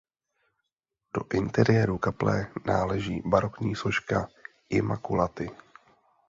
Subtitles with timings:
[1.13, 4.27] Do interiéru kaple náleží barokní soška
[4.69, 5.51] Immaculaty.